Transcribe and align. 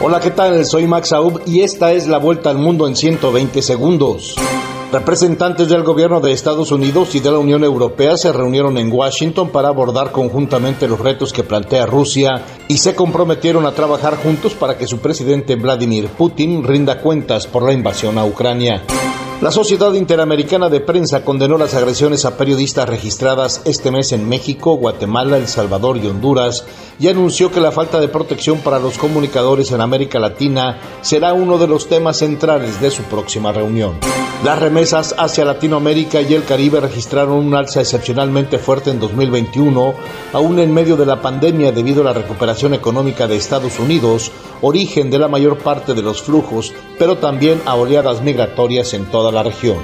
Hola, 0.00 0.20
¿qué 0.20 0.30
tal? 0.30 0.64
Soy 0.66 0.86
Max 0.86 1.12
Aub 1.12 1.40
y 1.46 1.60
esta 1.60 1.92
es 1.92 2.08
la 2.08 2.18
vuelta 2.18 2.50
al 2.50 2.58
mundo 2.58 2.88
en 2.88 2.96
120 2.96 3.62
segundos. 3.62 4.34
Representantes 4.92 5.68
del 5.68 5.82
gobierno 5.82 6.20
de 6.20 6.32
Estados 6.32 6.72
Unidos 6.72 7.14
y 7.14 7.20
de 7.20 7.30
la 7.30 7.38
Unión 7.38 7.64
Europea 7.64 8.16
se 8.16 8.32
reunieron 8.32 8.76
en 8.76 8.92
Washington 8.92 9.50
para 9.50 9.68
abordar 9.68 10.10
conjuntamente 10.10 10.88
los 10.88 11.00
retos 11.00 11.32
que 11.32 11.44
plantea 11.44 11.86
Rusia 11.86 12.44
y 12.68 12.78
se 12.78 12.94
comprometieron 12.94 13.66
a 13.66 13.72
trabajar 13.72 14.16
juntos 14.16 14.54
para 14.54 14.76
que 14.76 14.86
su 14.86 14.98
presidente 14.98 15.54
Vladimir 15.56 16.08
Putin 16.08 16.64
rinda 16.64 17.00
cuentas 17.00 17.46
por 17.46 17.62
la 17.62 17.72
invasión 17.72 18.18
a 18.18 18.24
Ucrania. 18.24 18.82
La 19.40 19.50
Sociedad 19.50 19.92
Interamericana 19.92 20.70
de 20.70 20.80
Prensa 20.80 21.24
condenó 21.24 21.58
las 21.58 21.74
agresiones 21.74 22.24
a 22.24 22.36
periodistas 22.38 22.88
registradas 22.88 23.60
este 23.64 23.90
mes 23.90 24.12
en 24.12 24.28
México, 24.28 24.76
Guatemala, 24.76 25.36
El 25.36 25.48
Salvador 25.48 25.98
y 25.98 26.06
Honduras 26.06 26.64
y 26.98 27.08
anunció 27.08 27.50
que 27.50 27.60
la 27.60 27.72
falta 27.72 28.00
de 28.00 28.08
protección 28.08 28.58
para 28.58 28.78
los 28.78 28.96
comunicadores 28.96 29.72
en 29.72 29.80
América 29.80 30.18
Latina 30.18 30.78
será 31.02 31.34
uno 31.34 31.58
de 31.58 31.66
los 31.66 31.88
temas 31.88 32.18
centrales 32.18 32.80
de 32.80 32.90
su 32.90 33.02
próxima 33.02 33.52
reunión. 33.52 33.98
Las 34.44 34.58
remesas 34.58 35.14
hacia 35.16 35.44
Latinoamérica 35.44 36.20
y 36.20 36.34
el 36.34 36.44
Caribe 36.44 36.80
registraron 36.80 37.36
un 37.36 37.54
alza 37.54 37.80
excepcionalmente 37.80 38.58
fuerte 38.58 38.90
en 38.90 39.00
2021, 39.00 39.94
aún 40.32 40.58
en 40.58 40.72
medio 40.72 40.96
de 40.96 41.06
la 41.06 41.22
pandemia 41.22 41.72
debido 41.72 42.02
a 42.02 42.04
la 42.04 42.12
recuperación 42.12 42.74
económica 42.74 43.26
de 43.26 43.36
Estados 43.36 43.78
Unidos, 43.78 44.30
origen 44.60 45.10
de 45.10 45.18
la 45.18 45.28
mayor 45.28 45.58
parte 45.58 45.94
de 45.94 46.02
los 46.02 46.22
flujos, 46.22 46.74
pero 46.98 47.16
también 47.16 47.60
a 47.64 47.74
oleadas 47.74 48.22
migratorias 48.22 48.92
en 48.92 49.06
toda 49.06 49.23
la 49.32 49.42
región. 49.42 49.78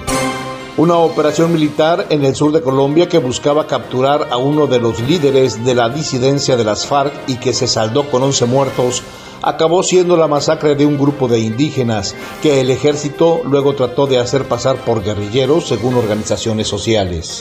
Una 0.77 0.97
operación 0.97 1.53
militar 1.53 2.07
en 2.11 2.25
el 2.25 2.35
sur 2.35 2.53
de 2.53 2.62
Colombia 2.62 3.09
que 3.09 3.19
buscaba 3.19 3.66
capturar 3.66 4.29
a 4.30 4.37
uno 4.37 4.66
de 4.66 4.80
los 4.80 5.01
líderes 5.01 5.65
de 5.65 5.75
la 5.75 5.89
disidencia 5.89 6.57
de 6.57 6.65
las 6.65 6.87
FARC 6.87 7.13
y 7.27 7.37
que 7.37 7.53
se 7.53 7.66
saldó 7.66 8.09
con 8.11 8.23
11 8.23 8.47
muertos 8.47 9.03
acabó 9.43 9.83
siendo 9.83 10.16
la 10.16 10.29
masacre 10.29 10.75
de 10.75 10.87
un 10.87 10.99
grupo 10.99 11.29
de 11.29 11.41
indígenas 11.41 12.15
que 12.43 12.61
el 12.61 12.71
ejército 12.71 13.43
luego 13.45 13.74
trató 13.74 14.07
de 14.07 14.18
hacer 14.18 14.45
pasar 14.45 14.77
por 14.77 15.02
guerrilleros 15.02 15.66
según 15.66 15.95
organizaciones 15.95 16.68
sociales. 16.68 17.41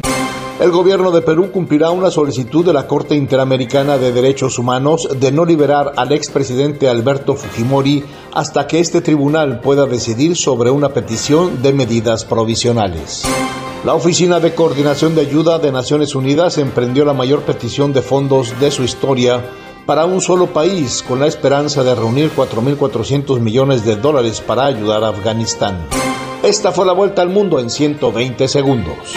El 0.61 0.69
gobierno 0.69 1.09
de 1.09 1.23
Perú 1.23 1.49
cumplirá 1.51 1.89
una 1.89 2.11
solicitud 2.11 2.63
de 2.63 2.71
la 2.71 2.85
Corte 2.85 3.15
Interamericana 3.15 3.97
de 3.97 4.11
Derechos 4.11 4.59
Humanos 4.59 5.09
de 5.19 5.31
no 5.31 5.43
liberar 5.43 5.93
al 5.97 6.11
expresidente 6.11 6.87
Alberto 6.87 7.33
Fujimori 7.33 8.03
hasta 8.31 8.67
que 8.67 8.79
este 8.79 9.01
tribunal 9.01 9.59
pueda 9.61 9.87
decidir 9.87 10.37
sobre 10.37 10.69
una 10.69 10.89
petición 10.89 11.63
de 11.63 11.73
medidas 11.73 12.25
provisionales. 12.25 13.23
La 13.83 13.95
Oficina 13.95 14.39
de 14.39 14.53
Coordinación 14.53 15.15
de 15.15 15.21
Ayuda 15.21 15.57
de 15.57 15.71
Naciones 15.71 16.13
Unidas 16.13 16.59
emprendió 16.59 17.05
la 17.05 17.13
mayor 17.13 17.41
petición 17.41 17.91
de 17.91 18.03
fondos 18.03 18.53
de 18.59 18.69
su 18.69 18.83
historia 18.83 19.43
para 19.87 20.05
un 20.05 20.21
solo 20.21 20.45
país 20.45 21.01
con 21.01 21.19
la 21.19 21.25
esperanza 21.25 21.83
de 21.83 21.95
reunir 21.95 22.29
4.400 22.35 23.39
millones 23.39 23.83
de 23.83 23.95
dólares 23.95 24.41
para 24.41 24.65
ayudar 24.65 25.03
a 25.03 25.09
Afganistán. 25.09 25.79
Esta 26.43 26.71
fue 26.71 26.85
la 26.85 26.93
vuelta 26.93 27.23
al 27.23 27.29
mundo 27.29 27.59
en 27.59 27.71
120 27.71 28.47
segundos. 28.47 29.15